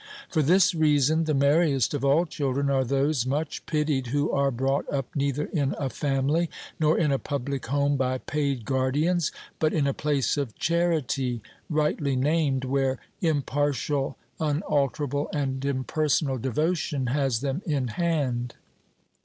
For 0.29 0.41
this 0.41 0.73
reason 0.73 1.25
the 1.25 1.35
merriest 1.35 1.93
of 1.93 2.03
all 2.03 2.25
children 2.25 2.71
are 2.71 2.83
those, 2.83 3.27
much 3.27 3.63
pitied, 3.67 4.07
who 4.07 4.31
are 4.31 4.49
brought 4.49 4.91
up 4.91 5.07
neither 5.15 5.45
in 5.45 5.75
a 5.77 5.91
family 5.91 6.49
nor 6.79 6.97
in 6.97 7.11
a 7.11 7.19
public 7.19 7.67
home 7.67 7.97
by 7.97 8.17
paid 8.17 8.65
guardians, 8.65 9.31
but 9.59 9.75
in 9.75 9.85
a 9.85 9.93
place 9.93 10.37
of 10.37 10.55
charity, 10.57 11.43
rightly 11.69 12.15
named, 12.15 12.65
where 12.65 12.97
impartial, 13.21 14.17
unalterable, 14.39 15.29
and 15.35 15.63
impersonal 15.65 16.39
devotion 16.39 17.05
has 17.05 17.41
them 17.41 17.61
in 17.67 17.89
hand. 17.89 18.55